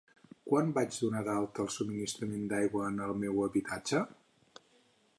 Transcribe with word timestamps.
Quan 0.51 0.71
vaig 0.77 0.95
donar 1.03 1.21
d'alta 1.27 1.61
el 1.65 1.69
subministrament 1.75 2.49
d'aigua 2.55 2.91
en 2.95 2.99
el 3.09 3.17
meu 3.25 3.45
habitatge? 3.49 4.05